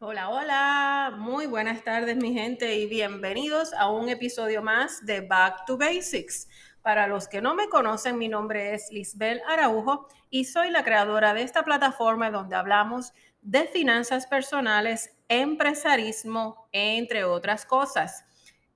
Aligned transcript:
Hola, 0.00 0.28
hola, 0.28 1.12
muy 1.18 1.46
buenas 1.46 1.82
tardes 1.82 2.16
mi 2.16 2.32
gente 2.32 2.76
y 2.76 2.86
bienvenidos 2.86 3.72
a 3.72 3.90
un 3.90 4.08
episodio 4.08 4.62
más 4.62 5.04
de 5.04 5.22
Back 5.22 5.64
to 5.66 5.76
Basics. 5.76 6.46
Para 6.82 7.08
los 7.08 7.26
que 7.26 7.42
no 7.42 7.56
me 7.56 7.68
conocen, 7.68 8.16
mi 8.16 8.28
nombre 8.28 8.74
es 8.74 8.92
Lisbel 8.92 9.42
Araujo 9.48 10.06
y 10.30 10.44
soy 10.44 10.70
la 10.70 10.84
creadora 10.84 11.34
de 11.34 11.42
esta 11.42 11.64
plataforma 11.64 12.30
donde 12.30 12.54
hablamos 12.54 13.12
de 13.42 13.64
finanzas 13.66 14.28
personales, 14.28 15.16
empresarismo, 15.26 16.68
entre 16.70 17.24
otras 17.24 17.66
cosas. 17.66 18.24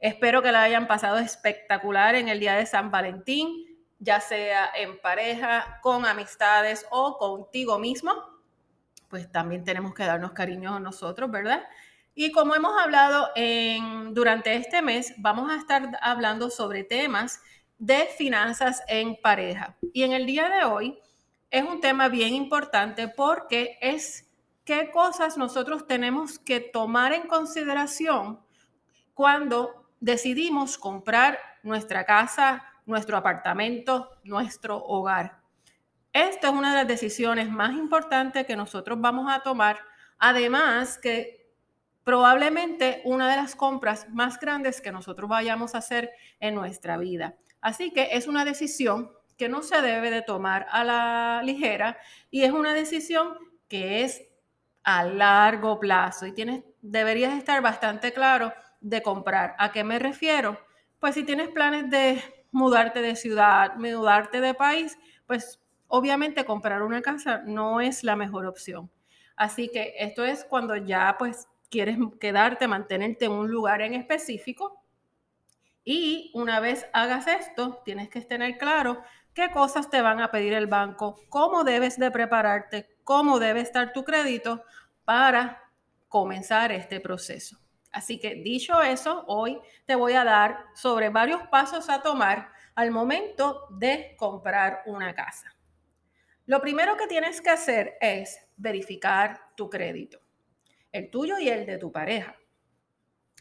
Espero 0.01 0.43
que 0.43 0.51
la 0.51 0.65
hayan 0.65 0.89
pasado 0.89 1.19
espectacular 1.19 2.17
en 2.17 2.27
el 2.27 2.41
día 2.41 2.57
de 2.57 2.67
San 2.67 2.91
Valentín, 2.91 3.49
ya 4.01 4.19
sea 4.19 4.71
en 4.75 5.01
pareja, 5.01 5.79
con 5.83 6.05
amistades 6.05 6.85
o 6.91 7.17
contigo 7.17 7.79
mismo 7.79 8.33
pues 9.13 9.31
también 9.31 9.63
tenemos 9.63 9.93
que 9.93 10.05
darnos 10.05 10.33
cariño 10.33 10.75
a 10.75 10.81
nosotros, 10.81 11.31
¿verdad? 11.31 11.63
Y 12.15 12.33
como 12.33 12.55
hemos 12.55 12.73
hablado 12.81 13.29
durante 14.13 14.57
este 14.57 14.81
mes, 14.81 15.13
vamos 15.19 15.53
a 15.53 15.57
estar 15.57 15.99
hablando 16.01 16.49
sobre 16.49 16.83
temas 16.83 17.43
de 17.79 18.09
finanzas 18.17 18.83
en 18.89 19.21
pareja. 19.21 19.77
Y 19.93 20.05
en 20.05 20.13
el 20.13 20.25
día 20.25 20.49
de 20.49 20.65
hoy 20.65 20.99
es 21.51 21.63
un 21.63 21.83
tema 21.83 22.09
bien 22.09 22.33
importante 22.33 23.07
porque 23.07 23.77
es 23.83 24.31
qué 24.65 24.91
cosas 24.91 25.37
nosotros 25.37 25.87
tenemos 25.87 26.39
que 26.39 26.61
tomar 26.61 27.13
en 27.13 27.27
consideración 27.27 28.41
cuando 29.13 29.91
decidimos 30.01 30.79
comprar 30.79 31.39
nuestra 31.63 32.07
casa, 32.07 32.65
nuestro 32.87 33.19
apartamento, 33.19 34.09
nuestro 34.25 34.79
hogar. 34.79 35.42
Esta 36.13 36.49
es 36.49 36.53
una 36.55 36.71
de 36.71 36.79
las 36.79 36.89
decisiones 36.89 37.51
más 37.51 37.73
importantes 37.73 38.47
que 38.47 38.57
nosotros 38.57 39.01
vamos 39.01 39.33
a 39.33 39.41
tomar. 39.41 39.79
Además 40.19 40.99
que 40.99 41.43
probablemente 42.05 43.01
una 43.05 43.31
de 43.31 43.37
las 43.37 43.55
compras 43.55 44.09
más 44.11 44.39
grandes 44.39 44.81
que 44.81 44.93
nosotros 44.93 45.29
vayamos 45.29 45.75
a 45.75 45.79
hacer 45.79 46.11
en 46.41 46.55
nuestra 46.55 46.97
vida. 46.97 47.37
Así 47.61 47.93
que 47.93 48.11
es 48.13 48.27
una 48.27 48.45
decisión 48.45 49.11
que 49.39 49.49
no 49.49 49.63
se 49.63 49.81
debe 49.81 50.11
de 50.11 50.23
tomar 50.23 50.67
a 50.71 50.85
la 50.85 51.43
ligera 51.45 51.97
y 52.31 52.43
es 52.43 52.53
una 52.53 52.75
decisión 52.75 53.39
que 53.69 54.05
es 54.05 54.23
a 54.85 55.05
largo 55.05 55.79
plazo 55.79 56.27
y 56.27 56.33
tienes, 56.33 56.65
deberías 56.83 57.33
estar 57.39 57.63
bastante 57.63 58.13
claro 58.13 58.53
de 58.81 59.03
comprar. 59.03 59.55
¿A 59.59 59.73
qué 59.73 59.85
me 59.85 59.99
refiero? 59.99 60.59
Pues 60.99 61.15
si 61.15 61.25
tienes 61.25 61.49
planes 61.49 61.89
de 61.89 62.23
mudarte 62.51 63.01
de 63.01 63.17
ciudad, 63.17 63.77
mudarte 63.77 64.41
de 64.41 64.55
país, 64.55 64.99
pues 65.27 65.62
Obviamente 65.95 66.47
comprar 66.47 66.83
una 66.83 67.03
casa 67.03 67.43
no 67.45 67.83
es 67.83 68.03
la 68.03 68.17
mejor 68.17 68.47
opción. 68.47 68.91
Así 69.37 69.69
que 69.69 69.95
esto 69.99 70.25
es 70.25 70.43
cuando 70.43 70.75
ya 70.75 71.17
pues 71.19 71.49
quieres 71.69 71.99
quedarte, 72.19 72.67
mantenerte 72.67 73.27
en 73.27 73.33
un 73.33 73.51
lugar 73.51 73.83
en 73.83 73.93
específico. 73.93 74.83
Y 75.85 76.31
una 76.33 76.61
vez 76.61 76.87
hagas 76.95 77.27
esto, 77.27 77.83
tienes 77.85 78.09
que 78.09 78.23
tener 78.23 78.57
claro 78.57 79.03
qué 79.35 79.51
cosas 79.51 79.91
te 79.91 80.01
van 80.01 80.23
a 80.23 80.31
pedir 80.31 80.55
el 80.55 80.67
banco, 80.67 81.21
cómo 81.29 81.63
debes 81.63 81.99
de 81.99 82.11
prepararte, 82.11 82.97
cómo 83.05 83.39
debe 83.39 83.61
estar 83.61 83.93
tu 83.93 84.03
crédito 84.03 84.65
para 85.05 85.71
comenzar 86.09 86.73
este 86.73 87.01
proceso. 87.01 87.59
Así 87.91 88.19
que 88.19 88.37
dicho 88.37 88.81
eso, 88.81 89.25
hoy 89.27 89.61
te 89.85 89.95
voy 89.95 90.15
a 90.15 90.25
dar 90.25 90.65
sobre 90.73 91.11
varios 91.11 91.43
pasos 91.49 91.91
a 91.91 92.01
tomar 92.01 92.51
al 92.77 92.91
momento 92.91 93.67
de 93.69 94.17
comprar 94.17 94.85
una 94.87 95.15
casa. 95.15 95.55
Lo 96.47 96.61
primero 96.61 96.97
que 96.97 97.07
tienes 97.07 97.41
que 97.41 97.51
hacer 97.51 97.95
es 98.01 98.39
verificar 98.57 99.41
tu 99.57 99.71
crédito, 99.71 100.21
el 100.91 101.11
tuyo 101.11 101.39
y 101.39 101.49
el 101.49 101.67
de 101.67 101.79
tu 101.79 101.93
pareja. 101.93 102.37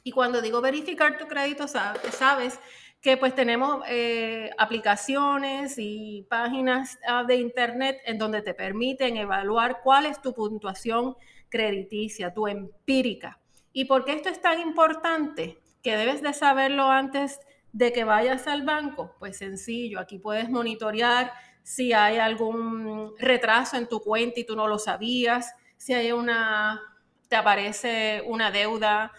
Y 0.03 0.12
cuando 0.12 0.41
digo 0.41 0.62
verificar 0.62 1.17
tu 1.17 1.28
crédito, 1.28 1.67
sabes 1.67 2.59
que 3.01 3.17
pues 3.17 3.34
tenemos 3.34 3.84
eh, 3.88 4.51
aplicaciones 4.57 5.75
y 5.78 6.25
páginas 6.29 7.00
ah, 7.07 7.23
de 7.23 7.35
internet 7.35 8.00
en 8.06 8.19
donde 8.19 8.44
te 8.44 8.53
permiten 8.53 9.17
evaluar 9.17 9.81
cuál 9.84 10.06
es 10.06 10.22
tu 10.22 10.34
puntuación 10.34 11.16
crediticia, 11.50 12.34
tu 12.34 12.47
empírica. 12.47 13.40
¿Y 13.73 13.85
por 13.85 14.06
qué 14.06 14.13
esto 14.13 14.29
es 14.29 14.41
tan 14.41 14.59
importante? 14.59 15.57
Que 15.81 15.97
debes 15.97 16.22
de 16.22 16.34
saberlo 16.34 16.90
antes 16.90 17.40
de 17.73 17.91
que 17.91 18.03
vayas 18.03 18.47
al 18.47 18.63
banco. 18.63 19.16
Pues 19.17 19.38
sencillo, 19.38 20.00
aquí 20.00 20.19
puedes 20.19 20.50
monitorear 20.50 21.34
si 21.63 21.94
hay 21.94 22.17
algún 22.17 22.91
retraso 23.19 23.77
en 23.77 23.88
tu 23.88 24.01
cuenta 24.01 24.39
y 24.39 24.44
tú 24.44 24.55
no 24.55 24.67
lo 24.67 24.79
sabías, 24.79 25.53
si 25.77 25.94
hay 25.94 26.11
una, 26.11 26.81
te 27.27 27.35
aparece 27.35 28.23
una 28.25 28.51
deuda 28.51 29.11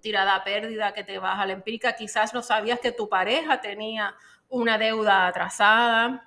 tirada 0.00 0.34
a 0.34 0.44
pérdida 0.44 0.92
que 0.92 1.04
te 1.04 1.18
baja 1.18 1.46
la 1.46 1.52
empírica, 1.52 1.94
quizás 1.94 2.34
no 2.34 2.42
sabías 2.42 2.80
que 2.80 2.90
tu 2.90 3.08
pareja 3.08 3.60
tenía 3.60 4.14
una 4.48 4.78
deuda 4.78 5.26
atrasada 5.28 6.24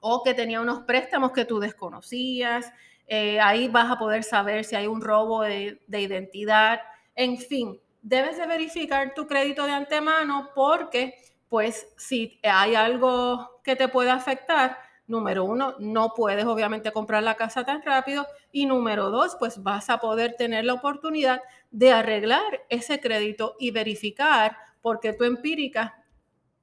o 0.00 0.22
que 0.22 0.34
tenía 0.34 0.60
unos 0.60 0.80
préstamos 0.80 1.32
que 1.32 1.44
tú 1.44 1.58
desconocías. 1.58 2.72
Eh, 3.08 3.40
ahí 3.40 3.68
vas 3.68 3.90
a 3.90 3.98
poder 3.98 4.22
saber 4.22 4.64
si 4.64 4.76
hay 4.76 4.86
un 4.86 5.00
robo 5.00 5.42
de, 5.42 5.82
de 5.86 6.00
identidad. 6.00 6.80
En 7.14 7.38
fin, 7.38 7.80
debes 8.02 8.36
de 8.36 8.46
verificar 8.46 9.14
tu 9.14 9.26
crédito 9.26 9.66
de 9.66 9.72
antemano 9.72 10.50
porque 10.54 11.14
pues 11.48 11.88
si 11.96 12.38
hay 12.42 12.74
algo 12.74 13.60
que 13.64 13.76
te 13.76 13.88
puede 13.88 14.10
afectar, 14.10 14.78
número 15.06 15.44
uno, 15.44 15.74
no 15.78 16.12
puedes 16.14 16.44
obviamente 16.44 16.92
comprar 16.92 17.22
la 17.22 17.36
casa 17.36 17.64
tan 17.64 17.82
rápido 17.82 18.26
y 18.52 18.66
número 18.66 19.10
dos, 19.10 19.36
pues 19.38 19.62
vas 19.62 19.90
a 19.90 19.98
poder 19.98 20.34
tener 20.34 20.64
la 20.64 20.74
oportunidad 20.74 21.42
de 21.70 21.92
arreglar 21.92 22.64
ese 22.68 23.00
crédito 23.00 23.56
y 23.58 23.70
verificar 23.70 24.56
porque 24.82 25.12
tu 25.12 25.24
empírica, 25.24 26.02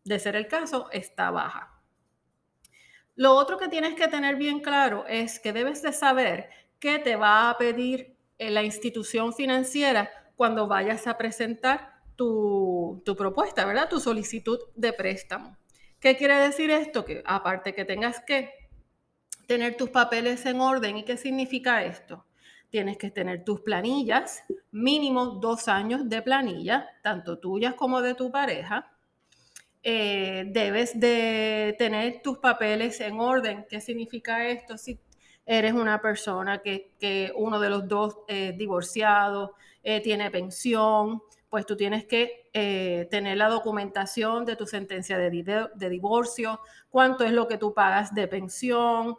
de 0.04 0.20
ser 0.20 0.36
el 0.36 0.48
caso, 0.48 0.90
está 0.92 1.32
baja. 1.32 1.82
Lo 3.16 3.34
otro 3.36 3.58
que 3.58 3.68
tienes 3.68 3.96
que 3.96 4.08
tener 4.08 4.36
bien 4.36 4.60
claro 4.60 5.06
es 5.08 5.40
que 5.40 5.54
debes 5.54 5.82
de 5.82 5.94
saber 5.94 6.50
qué 6.80 7.00
te 7.00 7.16
va 7.16 7.50
a 7.50 7.58
pedir 7.58 8.18
la 8.40 8.64
institución 8.64 9.34
financiera 9.34 10.10
cuando 10.36 10.68
vayas 10.68 11.08
a 11.08 11.18
presentar 11.18 11.94
tu, 12.16 13.04
propuesta, 13.18 13.66
¿verdad? 13.66 13.90
Tu 13.90 14.00
solicitud 14.00 14.60
de 14.76 14.94
préstamo. 14.94 15.58
¿Qué 16.04 16.18
quiere 16.18 16.36
decir 16.36 16.70
esto? 16.70 17.06
Que 17.06 17.24
aparte 17.26 17.74
que 17.74 17.86
tengas 17.86 18.20
que 18.20 18.50
tener 19.48 19.78
tus 19.78 19.90
papeles 19.90 20.46
en 20.46 20.60
orden, 20.60 20.98
¿y 20.98 21.06
qué 21.06 21.16
significa 21.16 21.82
esto? 21.86 22.26
Tienes 22.70 22.98
que 22.98 23.10
tener 23.10 23.46
tus 23.46 23.62
planillas, 23.62 24.44
mínimo 24.72 25.28
dos 25.28 25.70
años 25.70 26.10
de 26.10 26.22
planilla, 26.22 26.90
tanto 27.02 27.40
tuyas 27.40 27.76
como 27.76 28.02
de 28.02 28.16
tu 28.16 28.30
pareja. 28.30 28.92
Eh, 29.82 30.44
debes 30.48 31.00
de 31.00 31.74
tener 31.80 32.22
tus 32.22 32.38
papeles 32.40 33.00
en 33.00 33.22
orden. 33.22 33.66
¿Qué 33.70 33.80
significa 33.80 34.46
esto? 34.46 34.78
Si 34.78 35.00
eres 35.46 35.72
una 35.72 36.02
persona 36.02 36.62
que, 36.62 37.32
uno 37.38 37.62
de 37.62 37.70
los 37.70 37.88
dos 37.88 38.18
eh, 38.28 38.54
divorciado, 38.58 39.56
eh, 39.82 40.02
tiene 40.02 40.30
pensión, 40.30 41.22
pues 41.54 41.68
tú 41.68 41.78
tienes 41.78 42.06
que 42.06 42.50
eh, 42.52 43.08
tener 43.12 43.38
la 43.38 43.48
documentación 43.48 44.44
de 44.44 44.56
tu 44.56 44.66
sentencia 44.66 45.20
de, 45.20 45.70
de, 45.76 45.90
divorcio, 45.92 46.60
cuánto 46.90 47.26
es 47.26 47.32
lo 47.32 47.48
que 47.48 47.60
tú 47.60 47.76
pagas 47.76 48.12
de 48.16 48.28
pensión, 48.28 49.18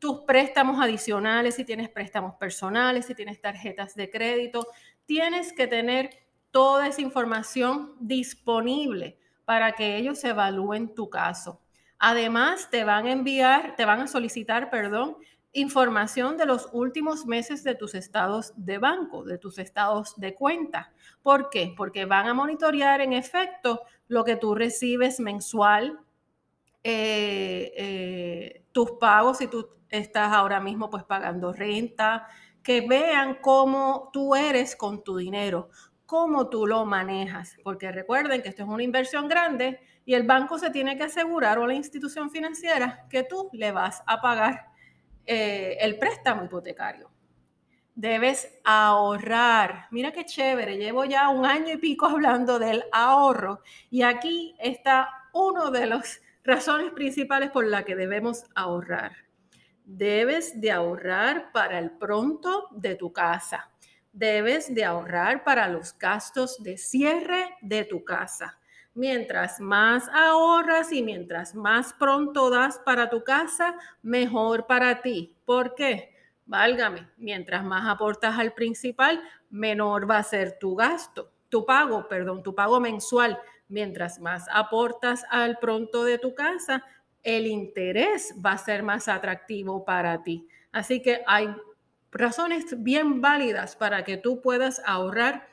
tus 0.00 0.20
préstamos 0.20 0.80
adicionales, 0.82 1.56
si 1.56 1.66
tienes 1.66 1.90
préstamos 1.90 2.34
personales, 2.36 3.04
si 3.04 3.14
tienes 3.14 3.42
tarjetas 3.42 3.94
de 3.94 4.08
crédito. 4.08 4.66
Tienes 5.04 5.52
que 5.52 5.66
tener 5.66 6.08
toda 6.50 6.88
esa 6.88 7.02
información 7.02 7.92
disponible 8.00 9.18
para 9.44 9.72
que 9.72 9.98
ellos 9.98 10.24
evalúen 10.24 10.94
tu 10.94 11.10
caso. 11.10 11.60
Además, 11.98 12.70
te 12.70 12.84
van 12.84 13.04
a 13.04 13.12
enviar, 13.12 13.76
te 13.76 13.84
van 13.84 14.00
a 14.00 14.06
solicitar, 14.06 14.70
perdón, 14.70 15.18
información 15.56 16.36
de 16.36 16.44
los 16.44 16.68
últimos 16.72 17.24
meses 17.24 17.64
de 17.64 17.74
tus 17.74 17.94
estados 17.94 18.52
de 18.56 18.76
banco, 18.76 19.24
de 19.24 19.38
tus 19.38 19.58
estados 19.58 20.14
de 20.16 20.34
cuenta. 20.34 20.92
¿Por 21.22 21.48
qué? 21.48 21.72
Porque 21.74 22.04
van 22.04 22.28
a 22.28 22.34
monitorear 22.34 23.00
en 23.00 23.14
efecto 23.14 23.80
lo 24.08 24.22
que 24.22 24.36
tú 24.36 24.54
recibes 24.54 25.18
mensual, 25.18 25.98
eh, 26.84 27.72
eh, 27.74 28.64
tus 28.70 28.92
pagos, 28.92 29.38
si 29.38 29.46
tú 29.46 29.66
estás 29.88 30.30
ahora 30.32 30.60
mismo 30.60 30.90
pues 30.90 31.04
pagando 31.04 31.54
renta, 31.54 32.28
que 32.62 32.82
vean 32.82 33.38
cómo 33.40 34.10
tú 34.12 34.34
eres 34.34 34.76
con 34.76 35.02
tu 35.02 35.16
dinero, 35.16 35.70
cómo 36.04 36.50
tú 36.50 36.66
lo 36.66 36.84
manejas, 36.84 37.56
porque 37.64 37.90
recuerden 37.92 38.42
que 38.42 38.50
esto 38.50 38.62
es 38.62 38.68
una 38.68 38.82
inversión 38.82 39.26
grande 39.26 39.80
y 40.04 40.12
el 40.12 40.24
banco 40.24 40.58
se 40.58 40.70
tiene 40.70 40.98
que 40.98 41.04
asegurar 41.04 41.58
o 41.58 41.66
la 41.66 41.74
institución 41.74 42.30
financiera 42.30 43.06
que 43.08 43.22
tú 43.22 43.48
le 43.54 43.72
vas 43.72 44.02
a 44.06 44.20
pagar 44.20 44.65
eh, 45.26 45.76
el 45.80 45.98
préstamo 45.98 46.44
hipotecario. 46.44 47.10
Debes 47.94 48.60
ahorrar. 48.62 49.86
Mira 49.90 50.12
qué 50.12 50.24
chévere, 50.24 50.76
llevo 50.76 51.04
ya 51.04 51.28
un 51.30 51.46
año 51.46 51.72
y 51.72 51.78
pico 51.78 52.06
hablando 52.06 52.58
del 52.58 52.84
ahorro 52.92 53.62
y 53.90 54.02
aquí 54.02 54.54
está 54.58 55.08
uno 55.32 55.70
de 55.70 55.86
las 55.86 56.20
razones 56.44 56.92
principales 56.92 57.50
por 57.50 57.66
la 57.66 57.84
que 57.84 57.96
debemos 57.96 58.44
ahorrar. 58.54 59.12
Debes 59.84 60.60
de 60.60 60.72
ahorrar 60.72 61.52
para 61.52 61.78
el 61.78 61.90
pronto 61.92 62.68
de 62.72 62.96
tu 62.96 63.12
casa. 63.12 63.70
debes 64.12 64.74
de 64.74 64.82
ahorrar 64.82 65.44
para 65.44 65.68
los 65.68 65.96
gastos 65.98 66.62
de 66.62 66.78
cierre 66.78 67.56
de 67.60 67.84
tu 67.84 68.02
casa. 68.02 68.58
Mientras 68.96 69.60
más 69.60 70.08
ahorras 70.08 70.90
y 70.90 71.02
mientras 71.02 71.54
más 71.54 71.92
pronto 71.92 72.48
das 72.48 72.78
para 72.78 73.10
tu 73.10 73.22
casa, 73.22 73.74
mejor 74.00 74.66
para 74.66 75.02
ti. 75.02 75.36
¿Por 75.44 75.74
qué? 75.74 76.14
Válgame, 76.46 77.06
mientras 77.18 77.62
más 77.62 77.86
aportas 77.86 78.38
al 78.38 78.54
principal, 78.54 79.22
menor 79.50 80.10
va 80.10 80.16
a 80.16 80.22
ser 80.22 80.58
tu 80.58 80.74
gasto, 80.74 81.30
tu 81.50 81.66
pago, 81.66 82.08
perdón, 82.08 82.42
tu 82.42 82.54
pago 82.54 82.80
mensual. 82.80 83.38
Mientras 83.68 84.18
más 84.18 84.46
aportas 84.50 85.26
al 85.28 85.58
pronto 85.58 86.02
de 86.02 86.16
tu 86.16 86.34
casa, 86.34 86.82
el 87.22 87.46
interés 87.46 88.34
va 88.42 88.52
a 88.52 88.58
ser 88.58 88.82
más 88.82 89.08
atractivo 89.08 89.84
para 89.84 90.22
ti. 90.22 90.48
Así 90.72 91.02
que 91.02 91.22
hay 91.26 91.54
razones 92.10 92.82
bien 92.82 93.20
válidas 93.20 93.76
para 93.76 94.04
que 94.04 94.16
tú 94.16 94.40
puedas 94.40 94.80
ahorrar 94.86 95.46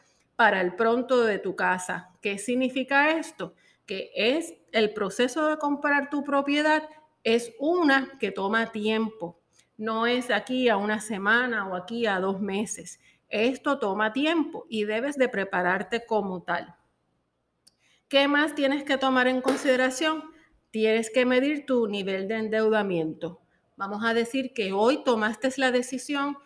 para 0.44 0.60
el 0.60 0.76
pronto 0.76 1.24
de 1.24 1.40
tu 1.40 1.56
casa. 1.56 2.12
¿Qué 2.20 2.38
significa 2.38 3.12
esto? 3.12 3.56
Que 3.86 4.12
es 4.14 4.54
el 4.74 4.94
proceso 4.94 5.48
de 5.48 5.58
comprar 5.58 6.10
tu 6.10 6.22
propiedad 6.26 6.84
es 7.24 7.54
una 7.60 8.12
que 8.20 8.30
toma 8.32 8.74
tiempo. 8.74 9.40
No 9.78 10.06
es 10.06 10.30
aquí 10.30 10.68
a 10.68 10.76
una 10.76 11.00
semana 11.00 11.70
o 11.70 11.78
aquí 11.78 12.08
a 12.08 12.20
dos 12.20 12.42
meses. 12.42 13.00
Esto 13.30 13.80
toma 13.80 14.12
tiempo 14.12 14.66
y 14.68 14.84
debes 14.84 15.16
de 15.16 15.30
prepararte 15.30 16.06
como 16.06 16.44
tal. 16.44 16.76
¿Qué 18.10 18.28
más 18.28 18.54
tienes 18.54 18.84
que 18.84 18.98
tomar 18.98 19.30
en 19.30 19.40
consideración? 19.40 20.26
Tienes 20.72 21.10
que 21.10 21.26
medir 21.26 21.66
tu 21.66 21.88
nivel 21.88 22.28
de 22.28 22.36
endeudamiento. 22.36 23.40
Vamos 23.78 24.04
a 24.04 24.14
decir 24.14 24.52
que 24.54 24.74
hoy 24.74 25.06
tomaste 25.06 25.54
la 25.56 25.72
decisión 25.72 26.38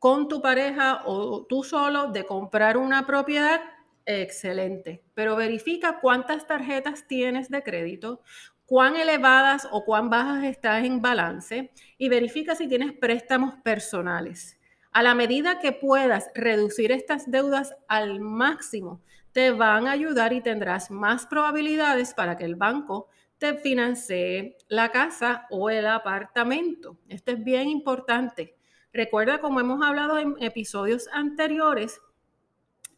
con 0.00 0.28
tu 0.28 0.40
pareja 0.40 1.02
o 1.04 1.44
tú 1.44 1.62
solo 1.62 2.06
de 2.06 2.24
comprar 2.24 2.78
una 2.78 3.06
propiedad, 3.06 3.60
excelente. 4.06 5.04
Pero 5.12 5.36
verifica 5.36 6.00
cuántas 6.00 6.46
tarjetas 6.46 7.06
tienes 7.06 7.50
de 7.50 7.62
crédito, 7.62 8.22
cuán 8.64 8.96
elevadas 8.96 9.68
o 9.70 9.84
cuán 9.84 10.08
bajas 10.08 10.44
estás 10.44 10.84
en 10.84 11.02
balance 11.02 11.70
y 11.98 12.08
verifica 12.08 12.54
si 12.54 12.66
tienes 12.66 12.94
préstamos 12.94 13.56
personales. 13.62 14.58
A 14.90 15.02
la 15.02 15.14
medida 15.14 15.58
que 15.58 15.72
puedas 15.72 16.30
reducir 16.34 16.92
estas 16.92 17.30
deudas 17.30 17.76
al 17.86 18.20
máximo, 18.20 19.02
te 19.32 19.50
van 19.50 19.86
a 19.86 19.92
ayudar 19.92 20.32
y 20.32 20.40
tendrás 20.40 20.90
más 20.90 21.26
probabilidades 21.26 22.14
para 22.14 22.38
que 22.38 22.46
el 22.46 22.56
banco 22.56 23.08
te 23.36 23.54
financie 23.54 24.56
la 24.68 24.88
casa 24.90 25.46
o 25.50 25.68
el 25.68 25.86
apartamento. 25.86 26.96
Esto 27.06 27.32
es 27.32 27.44
bien 27.44 27.68
importante. 27.68 28.56
Recuerda, 28.92 29.40
como 29.40 29.60
hemos 29.60 29.82
hablado 29.86 30.18
en 30.18 30.36
episodios 30.40 31.08
anteriores, 31.12 32.00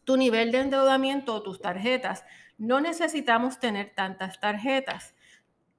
tu 0.03 0.17
nivel 0.17 0.51
de 0.51 0.59
endeudamiento 0.59 1.33
o 1.33 1.43
tus 1.43 1.61
tarjetas. 1.61 2.23
No 2.57 2.81
necesitamos 2.81 3.59
tener 3.59 3.93
tantas 3.95 4.39
tarjetas. 4.39 5.15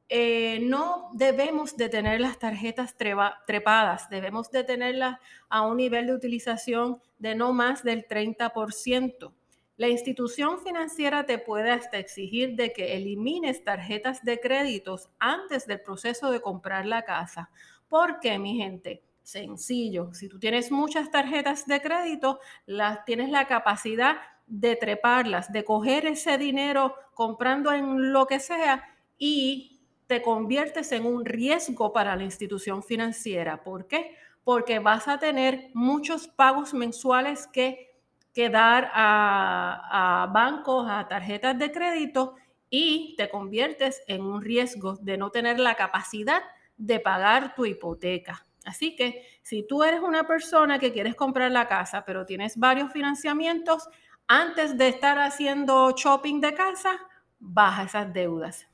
Eh, 0.09 0.61
no 0.63 1.11
debemos 1.15 1.77
de 1.77 1.89
tener 1.89 2.21
las 2.21 2.39
tarjetas 2.39 2.95
trepadas, 2.97 4.09
debemos 4.11 4.51
de 4.51 4.63
tenerlas 4.63 5.19
a 5.49 5.63
un 5.63 5.79
nivel 5.79 6.07
de 6.07 6.15
utilización 6.15 7.01
de 7.19 7.35
no 7.35 7.53
más 7.53 7.83
del 7.83 8.07
30%. 8.07 9.33
La 9.77 9.89
institución 9.89 10.61
financiera 10.61 11.27
te 11.27 11.39
puede 11.39 11.71
hasta 11.73 11.99
exigir 11.99 12.55
de 12.55 12.73
que 12.73 12.97
elimines 12.97 13.65
tarjetas 13.65 14.23
de 14.23 14.39
créditos 14.39 15.11
antes 15.19 15.67
del 15.67 15.81
proceso 15.81 16.31
de 16.31 16.41
comprar 16.41 16.87
la 16.87 17.05
casa. 17.05 17.51
¿Por 17.89 18.21
qué, 18.21 18.39
mi 18.39 18.57
gente? 18.57 19.03
Sencillo. 19.25 20.13
Si 20.13 20.29
tú 20.29 20.39
tienes 20.39 20.71
muchas 20.71 21.11
tarjetas 21.11 21.67
de 21.67 21.81
crédito, 21.81 22.41
las 22.67 23.07
tienes 23.07 23.31
la 23.31 23.47
capacidad 23.47 24.19
de 24.47 24.77
treparlas, 24.77 25.51
de 25.51 25.65
coger 25.65 26.05
ese 26.05 26.37
dinero 26.37 26.95
comprando 27.15 27.73
en 27.73 28.13
lo 28.13 28.27
que 28.27 28.39
sea 28.39 28.85
y 29.17 29.81
te 30.07 30.21
conviertes 30.21 30.93
en 30.93 31.07
un 31.07 31.25
riesgo 31.25 31.91
para 31.91 32.15
la 32.17 32.25
institución 32.25 32.83
financiera. 32.83 33.65
¿Por 33.65 33.87
qué? 33.87 34.15
Porque 34.45 34.79
vas 34.79 35.09
a 35.09 35.19
tener 35.19 35.71
muchos 35.73 36.29
pagos 36.29 36.75
mensuales 36.75 37.47
que, 37.47 37.99
que 38.35 38.51
dar 38.51 38.91
a, 38.93 40.25
a 40.25 40.27
bancos, 40.27 40.87
a 40.87 41.09
tarjetas 41.09 41.59
de 41.59 41.73
crédito 41.73 42.35
y 42.69 43.15
te 43.17 43.31
conviertes 43.31 44.03
en 44.07 44.21
un 44.21 44.43
riesgo 44.43 44.97
de 44.97 45.17
no 45.17 45.31
tener 45.31 45.59
la 45.59 45.77
capacidad 45.77 46.43
de 46.77 47.01
pagar 47.01 47.55
tu 47.55 47.65
hipoteca. 47.65 48.45
Así 48.65 48.97
que 48.97 49.27
si 49.43 49.67
tú 49.67 49.85
eres 49.85 50.01
una 50.01 50.27
persona 50.27 50.79
que 50.79 50.93
quieres 50.93 51.15
comprar 51.15 51.51
la 51.51 51.69
casa, 51.69 52.05
pero 52.05 52.25
tienes 52.25 52.57
varios 52.57 52.93
financiamientos, 52.93 53.89
antes 54.27 54.79
de 54.79 54.89
estar 54.89 55.19
haciendo 55.19 55.93
shopping 55.93 56.41
de 56.41 56.55
casa, 56.55 56.99
baja 57.39 57.85
esas 57.85 58.13
deudas. 58.13 58.67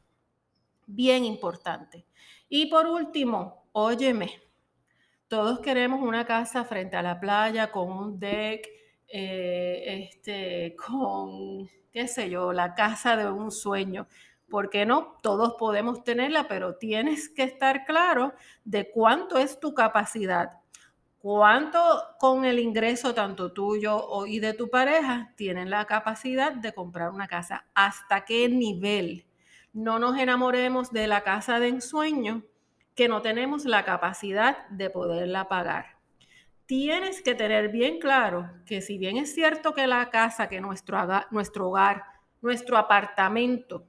Bien 0.86 1.24
importante. 1.24 2.06
Y 2.48 2.66
por 2.66 2.86
último, 2.86 3.68
óyeme, 3.72 4.40
todos 5.28 5.60
queremos 5.60 6.02
una 6.02 6.24
casa 6.24 6.64
frente 6.64 6.96
a 6.96 7.02
la 7.02 7.18
playa 7.20 7.70
con 7.70 7.90
un 7.90 8.18
deck, 8.18 8.68
eh, 9.06 10.08
este, 10.10 10.76
con, 10.76 11.68
qué 11.92 12.06
sé 12.06 12.30
yo, 12.30 12.52
la 12.52 12.74
casa 12.74 13.16
de 13.16 13.30
un 13.30 13.50
sueño. 13.50 14.06
¿Por 14.50 14.68
qué 14.68 14.84
no? 14.84 15.16
Todos 15.22 15.54
podemos 15.54 16.02
tenerla, 16.02 16.48
pero 16.48 16.74
tienes 16.74 17.28
que 17.28 17.44
estar 17.44 17.84
claro 17.84 18.34
de 18.64 18.90
cuánto 18.90 19.38
es 19.38 19.60
tu 19.60 19.74
capacidad, 19.74 20.58
cuánto 21.18 21.78
con 22.18 22.44
el 22.44 22.58
ingreso 22.58 23.14
tanto 23.14 23.52
tuyo 23.52 24.26
y 24.26 24.40
de 24.40 24.52
tu 24.52 24.68
pareja 24.68 25.32
tienen 25.36 25.70
la 25.70 25.84
capacidad 25.84 26.52
de 26.52 26.72
comprar 26.72 27.10
una 27.10 27.28
casa, 27.28 27.66
hasta 27.74 28.24
qué 28.24 28.48
nivel. 28.48 29.24
No 29.72 30.00
nos 30.00 30.18
enamoremos 30.18 30.90
de 30.90 31.06
la 31.06 31.22
casa 31.22 31.60
de 31.60 31.68
ensueño 31.68 32.42
que 32.96 33.06
no 33.06 33.22
tenemos 33.22 33.64
la 33.64 33.84
capacidad 33.84 34.66
de 34.68 34.90
poderla 34.90 35.48
pagar. 35.48 36.00
Tienes 36.66 37.22
que 37.22 37.36
tener 37.36 37.68
bien 37.68 38.00
claro 38.00 38.50
que 38.66 38.80
si 38.80 38.98
bien 38.98 39.16
es 39.16 39.32
cierto 39.32 39.74
que 39.74 39.86
la 39.86 40.10
casa, 40.10 40.48
que 40.48 40.60
nuestro, 40.60 40.98
nuestro 41.30 41.68
hogar, 41.68 42.04
nuestro 42.42 42.76
apartamento, 42.76 43.86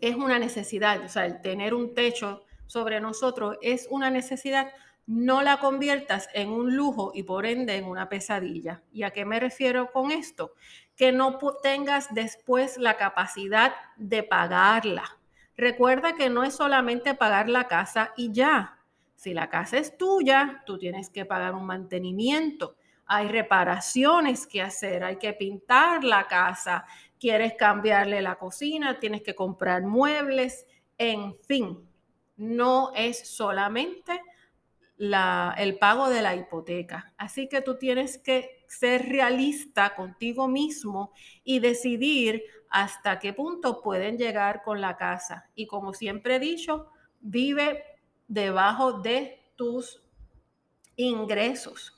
es 0.00 0.16
una 0.16 0.38
necesidad, 0.38 1.02
o 1.04 1.08
sea, 1.08 1.26
el 1.26 1.40
tener 1.40 1.74
un 1.74 1.94
techo 1.94 2.44
sobre 2.66 3.00
nosotros 3.00 3.56
es 3.62 3.86
una 3.90 4.10
necesidad, 4.10 4.72
no 5.06 5.42
la 5.42 5.58
conviertas 5.60 6.28
en 6.34 6.50
un 6.50 6.74
lujo 6.74 7.12
y 7.14 7.22
por 7.22 7.46
ende 7.46 7.76
en 7.76 7.84
una 7.84 8.08
pesadilla. 8.08 8.82
¿Y 8.92 9.04
a 9.04 9.12
qué 9.12 9.24
me 9.24 9.38
refiero 9.38 9.92
con 9.92 10.10
esto? 10.10 10.52
Que 10.96 11.12
no 11.12 11.38
tengas 11.62 12.12
después 12.12 12.76
la 12.76 12.96
capacidad 12.96 13.72
de 13.96 14.22
pagarla. 14.24 15.16
Recuerda 15.56 16.16
que 16.16 16.28
no 16.28 16.42
es 16.42 16.54
solamente 16.54 17.14
pagar 17.14 17.48
la 17.48 17.68
casa 17.68 18.12
y 18.16 18.32
ya. 18.32 18.78
Si 19.14 19.32
la 19.32 19.48
casa 19.48 19.78
es 19.78 19.96
tuya, 19.96 20.62
tú 20.66 20.76
tienes 20.76 21.08
que 21.08 21.24
pagar 21.24 21.54
un 21.54 21.64
mantenimiento. 21.64 22.76
Hay 23.06 23.28
reparaciones 23.28 24.46
que 24.46 24.60
hacer, 24.60 25.04
hay 25.04 25.16
que 25.16 25.32
pintar 25.32 26.02
la 26.02 26.26
casa, 26.26 26.84
quieres 27.18 27.54
cambiarle 27.54 28.20
la 28.20 28.36
cocina, 28.36 28.98
tienes 28.98 29.22
que 29.22 29.34
comprar 29.34 29.82
muebles, 29.82 30.66
en 30.98 31.34
fin, 31.34 31.88
no 32.36 32.92
es 32.94 33.28
solamente 33.28 34.20
el 34.98 35.78
pago 35.78 36.08
de 36.08 36.22
la 36.22 36.34
hipoteca. 36.34 37.12
Así 37.16 37.48
que 37.48 37.60
tú 37.60 37.76
tienes 37.76 38.18
que 38.18 38.64
ser 38.66 39.08
realista 39.08 39.94
contigo 39.94 40.48
mismo 40.48 41.12
y 41.44 41.58
decidir 41.58 42.42
hasta 42.70 43.18
qué 43.18 43.32
punto 43.32 43.82
pueden 43.82 44.18
llegar 44.18 44.62
con 44.62 44.80
la 44.80 44.96
casa. 44.96 45.50
Y 45.54 45.66
como 45.66 45.92
siempre 45.92 46.36
he 46.36 46.40
dicho, 46.40 46.90
vive 47.20 47.82
debajo 48.26 49.00
de 49.00 49.40
tus 49.56 50.02
ingresos 50.96 51.95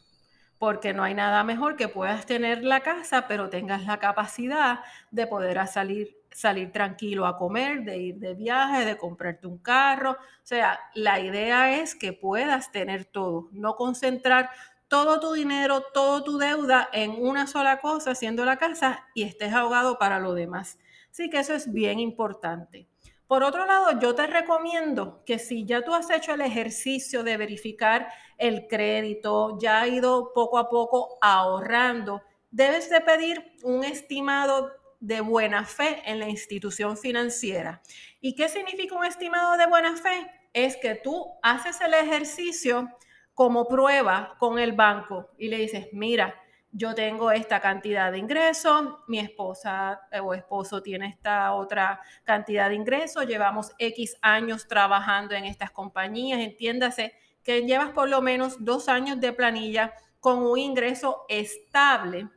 porque 0.59 0.93
no 0.93 1.05
hay 1.05 1.15
nada 1.15 1.45
mejor 1.45 1.77
que 1.77 1.89
puedas 1.89 2.27
tener 2.27 2.65
la 2.65 2.81
casa, 2.81 3.27
pero 3.29 3.49
tengas 3.49 3.85
la 3.87 3.99
capacidad 3.99 4.81
de 5.11 5.27
poder 5.27 5.65
salir, 5.69 6.17
salir 6.33 6.73
tranquilo 6.73 7.27
a 7.27 7.39
comer, 7.39 7.85
de 7.85 7.99
ir 7.99 8.17
de 8.17 8.35
viaje, 8.35 8.85
de 8.85 8.97
comprarte 8.97 9.47
un 9.47 9.59
carro. 9.59 10.13
O 10.13 10.17
sea, 10.47 10.81
la 10.95 11.21
idea 11.21 11.81
es 11.81 11.95
que 11.95 12.13
puedas 12.13 12.73
tener 12.73 13.05
todo, 13.05 13.49
no 13.53 13.77
concentrar 13.77 14.51
todo 14.89 15.21
tu 15.21 15.33
dinero, 15.33 15.85
toda 15.93 16.25
tu 16.25 16.39
deuda 16.39 16.89
en 16.93 17.11
una 17.11 17.47
sola 17.47 17.81
cosa, 17.81 18.13
haciendo 18.13 18.45
la 18.45 18.57
casa, 18.57 19.07
y 19.15 19.23
estés 19.23 19.53
ahogado 19.53 19.99
para 19.99 20.19
lo 20.19 20.35
demás. 20.35 20.79
Así 21.11 21.31
que 21.31 21.39
eso 21.39 21.55
es 21.55 21.73
bien 21.73 22.01
importante. 22.01 22.89
Por 23.29 23.43
otro 23.43 23.67
lado, 23.67 24.01
yo 24.01 24.15
te 24.15 24.27
recomiendo 24.27 25.23
que 25.27 25.39
si 25.39 25.67
ya 25.67 25.83
tú 25.83 25.95
has 25.95 26.09
hecho 26.09 26.33
el 26.33 26.41
ejercicio 26.41 27.23
de 27.23 27.37
verificar 27.37 28.09
el 28.39 28.67
crédito, 28.67 29.59
ya 29.61 29.83
has 29.83 29.89
ido 29.89 30.33
poco 30.33 30.57
a 30.57 30.71
poco 30.71 31.19
ahorrando, 31.21 32.23
debes 32.51 32.89
de 32.89 33.03
pedir 33.03 33.53
un 33.63 33.85
estimado 33.85 34.73
de 34.99 35.21
buena 35.21 35.67
fe 35.67 36.03
en 36.07 36.21
la 36.21 36.29
institución 36.31 36.97
financiera. 36.97 37.83
¿Y 38.23 38.35
qué 38.35 38.49
significa 38.49 38.97
un 38.97 39.05
estimado 39.05 39.59
de 39.59 39.67
buena 39.67 39.95
fe? 39.95 40.31
Es 40.55 40.79
que 40.79 40.95
tú 40.95 41.35
haces 41.43 41.79
el 41.83 41.93
ejercicio 41.93 42.89
como 43.35 43.69
prueba 43.69 44.37
con 44.39 44.59
el 44.59 44.73
banco 44.73 45.29
y 45.37 45.49
le 45.49 45.59
dices, 45.59 45.89
mira, 45.93 46.35
yo 46.71 46.95
tengo 46.95 47.31
esta 47.31 47.61
cantidad 47.61 48.13
de 48.13 48.19
ingresos, 48.19 48.97
mi 49.07 49.19
esposa 49.19 50.03
eh, 50.13 50.21
o 50.21 50.35
esposo 50.35 50.83
tiene 50.83 51.09
esta 51.09 51.53
otra 51.55 52.01
cantidad 52.25 52.69
de 52.69 52.75
ingresos, 52.75 53.27
llevamos 53.27 53.73
X 53.79 54.17
años 54.21 54.69
trabajando 54.69 55.35
en 55.35 55.45
estas 55.45 55.71
compañías, 55.71 56.41
entiéndase 56.41 57.15
que 57.43 57.63
llevas 57.63 57.91
por 57.91 58.09
lo 58.09 58.21
menos 58.21 58.57
dos 58.63 58.89
años 58.89 59.19
de 59.21 59.33
planilla 59.33 59.95
con 60.21 60.43
un 60.43 60.59
ingreso 60.59 61.25
estable. 61.29 62.29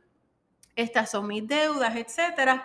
Estas 0.74 1.10
son 1.10 1.26
mis 1.26 1.46
deudas, 1.46 1.94
etcétera. 1.96 2.64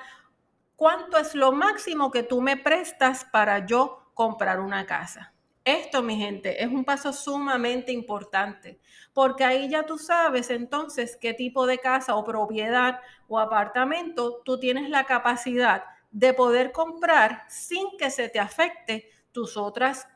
¿Cuánto 0.77 1.17
es 1.17 1.35
lo 1.35 1.51
máximo 1.51 2.11
que 2.11 2.23
tú 2.23 2.39
me 2.39 2.55
prestas 2.55 3.25
para 3.25 3.65
yo 3.65 4.11
comprar 4.13 4.59
una 4.61 4.85
casa? 4.85 5.33
Esto, 5.67 6.01
mi 6.01 6.15
gente, 6.15 6.63
es 6.63 6.69
un 6.69 6.85
paso 6.85 7.11
sumamente 7.11 7.91
importante, 7.91 8.79
porque 9.11 9.43
ahí 9.43 9.67
ya 9.67 9.85
tú 9.85 9.97
sabes 9.97 10.49
entonces 10.49 11.17
qué 11.17 11.33
tipo 11.33 11.67
de 11.67 11.77
casa 11.77 12.15
o 12.15 12.23
propiedad 12.23 13.01
o 13.27 13.37
apartamento 13.37 14.41
tú 14.45 14.61
tienes 14.61 14.89
la 14.89 15.03
capacidad 15.03 15.83
de 16.09 16.33
poder 16.33 16.71
comprar 16.71 17.43
sin 17.49 17.97
que 17.97 18.11
se 18.11 18.29
te 18.29 18.39
afecte 18.39 19.09
tus 19.33 19.57
otras 19.57 20.07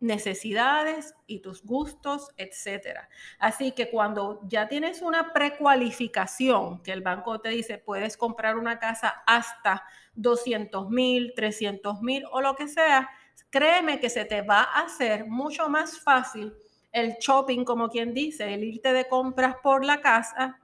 necesidades 0.00 1.14
y 1.26 1.40
tus 1.40 1.64
gustos, 1.64 2.28
etcétera. 2.36 3.08
Así 3.38 3.72
que 3.72 3.88
cuando 3.88 4.40
ya 4.48 4.68
tienes 4.68 5.00
una 5.00 5.32
precualificación, 5.32 6.82
que 6.82 6.92
el 6.92 7.00
banco 7.00 7.40
te 7.40 7.48
dice 7.48 7.78
puedes 7.78 8.18
comprar 8.18 8.58
una 8.58 8.78
casa 8.78 9.22
hasta 9.26 9.84
200 10.14 10.90
mil, 10.90 11.32
300 11.34 12.02
mil 12.02 12.24
o 12.30 12.42
lo 12.42 12.54
que 12.54 12.68
sea, 12.68 13.08
créeme 13.54 14.00
que 14.00 14.10
se 14.10 14.24
te 14.24 14.42
va 14.42 14.62
a 14.62 14.80
hacer 14.80 15.26
mucho 15.26 15.68
más 15.68 16.00
fácil 16.00 16.52
el 16.90 17.12
shopping, 17.20 17.64
como 17.64 17.88
quien 17.88 18.12
dice, 18.12 18.52
el 18.52 18.64
irte 18.64 18.92
de 18.92 19.06
compras 19.06 19.54
por 19.62 19.84
la 19.84 20.00
casa, 20.00 20.58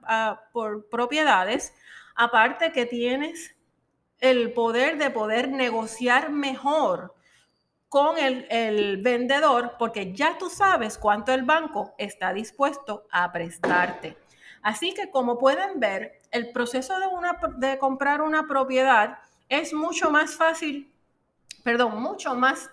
por 0.51 0.89
propiedades, 0.89 1.73
aparte 2.15 2.73
que 2.73 2.85
tienes 2.85 3.55
el 4.19 4.51
poder 4.51 4.97
de 4.97 5.09
poder 5.09 5.49
negociar 5.49 6.31
mejor 6.31 7.15
con 7.87 8.17
el, 8.17 9.01
vendedor 9.01 9.75
porque 9.79 10.13
ya 10.13 10.37
tú 10.37 10.49
sabes 10.49 10.97
cuánto 10.97 11.31
el 11.31 11.43
banco 11.43 11.93
está 11.97 12.33
dispuesto 12.33 13.07
a 13.09 13.31
prestarte. 13.31 14.17
Así 14.61 14.93
que 14.93 15.09
como 15.09 15.39
pueden 15.39 15.79
ver, 15.79 16.19
el 16.29 16.51
proceso 16.51 16.99
de, 16.99 17.07
una, 17.07 17.39
de 17.55 17.77
comprar 17.77 18.21
una 18.21 18.49
propiedad 18.49 19.19
es 19.47 19.73
mucho 19.73 20.11
más 20.11 20.35
fácil, 20.35 20.93
perdón, 21.63 22.01
mucho 22.01 22.35
más 22.35 22.69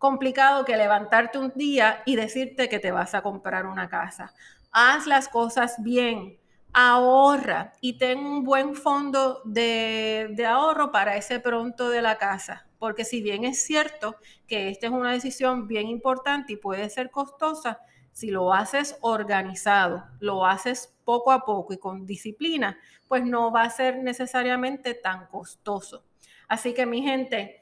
complicado 0.00 0.64
que 0.64 0.78
levantarte 0.78 1.38
un 1.38 1.52
día 1.54 2.02
y 2.06 2.16
decirte 2.16 2.70
que 2.70 2.80
te 2.80 2.90
vas 2.90 3.14
a 3.14 3.20
comprar 3.20 3.66
una 3.66 3.88
casa. 3.88 4.32
Haz 4.72 5.06
las 5.06 5.28
cosas 5.28 5.76
bien, 5.82 6.38
ahorra 6.72 7.74
y 7.82 7.98
ten 7.98 8.18
un 8.18 8.42
buen 8.42 8.74
fondo 8.74 9.42
de, 9.44 10.34
ahorro 10.48 10.90
para 10.90 11.16
ese 11.16 11.38
pronto 11.38 11.90
de 11.90 12.00
la 12.00 12.16
casa 12.16 12.66
porque 12.78 13.04
si 13.04 13.20
bien 13.20 13.44
es 13.44 13.62
cierto 13.62 14.16
que 14.48 14.70
esta 14.70 14.86
es 14.86 14.92
una 14.92 15.12
decisión 15.12 15.68
bien 15.68 15.86
importante 15.86 16.54
y 16.54 16.56
puede 16.56 16.88
ser 16.88 17.10
costosa, 17.10 17.80
si 18.12 18.30
lo 18.30 18.54
haces 18.54 18.96
organizado, 19.02 20.04
lo 20.18 20.46
haces 20.46 20.96
poco 21.04 21.30
a 21.30 21.44
poco 21.44 21.74
y 21.74 21.78
con 21.78 22.06
disciplina, 22.06 22.78
pues 23.06 23.22
no 23.22 23.52
va 23.52 23.64
a 23.64 23.70
ser 23.70 23.98
necesariamente 23.98 24.94
tan 24.94 25.26
costoso. 25.26 26.04
Así 26.48 26.72
que 26.72 26.86
mi 26.86 27.02
gente, 27.02 27.59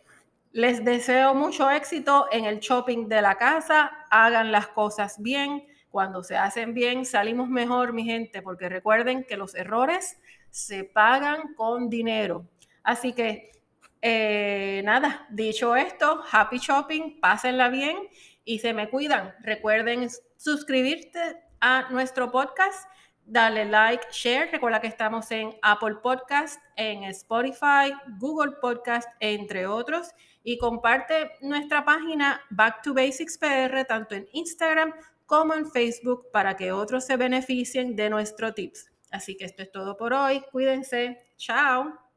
les 0.53 0.85
deseo 0.85 1.35
mucho 1.35 1.71
éxito 1.71 2.27
en 2.33 2.45
el 2.45 2.61
shopping 2.61 3.09
de 3.09 3.23
la 3.23 3.37
casa, 3.37 4.07
hagan 4.11 4.53
las 4.53 4.69
cosas 4.69 5.21
bien. 5.23 5.67
Cuando 5.91 6.23
se 6.23 6.37
hacen 6.37 6.75
bien, 6.75 7.05
salimos 7.05 7.49
mejor, 7.49 7.93
mi 7.93 8.05
gente, 8.05 8.43
porque 8.43 8.69
recuerden 8.69 9.25
que 9.25 9.37
los 9.37 9.55
errores 9.55 10.19
se 10.51 10.85
pagan 10.85 11.55
con 11.55 11.89
dinero. 11.89 12.47
Así 12.83 13.13
que 13.13 13.53
eh, 14.01 14.83
nada, 14.85 15.27
dicho 15.31 15.75
esto, 15.75 16.23
happy 16.31 16.59
shopping, 16.59 17.21
pásenla 17.21 17.69
bien 17.69 17.97
y 18.45 18.61
se 18.61 18.73
me 18.73 18.89
cuidan. 18.89 19.35
Recuerden 19.41 20.09
suscribirte 20.37 21.43
a 21.61 21.89
nuestro 21.91 22.31
podcast, 22.31 22.89
dale 23.25 23.65
like, 23.65 24.07
share. 24.13 24.51
Recuerda 24.53 24.81
que 24.81 24.87
estamos 24.87 25.31
en 25.31 25.55
Apple 25.63 25.97
Podcast, 26.03 26.63
en 26.77 27.05
Spotify, 27.05 27.93
Google 28.19 28.53
Podcast, 28.61 29.09
entre 29.21 29.67
otros. 29.67 30.15
Y 30.43 30.59
comparte 30.59 31.33
nuestra 31.41 31.85
página 31.85 32.41
Back 32.51 32.83
to 32.83 32.95
Basics 32.95 33.39
PR, 33.39 33.85
tanto 33.85 34.15
en 34.15 34.29
Instagram 34.33 34.95
como 35.27 35.55
en 35.55 35.71
Facebook, 35.71 36.31
para 36.33 36.57
que 36.57 36.73
otros 36.73 37.05
se 37.05 37.17
beneficien 37.17 37.97
de 37.97 38.09
nuestros 38.09 38.55
tips. 38.55 38.91
Así 39.11 39.37
que 39.37 39.45
esto 39.45 39.63
es 39.63 39.71
todo 39.71 39.97
por 39.97 40.13
hoy. 40.13 40.43
Cuídense. 40.51 41.19
Chao. 41.37 42.08